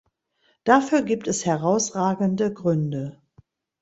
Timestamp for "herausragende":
1.45-2.51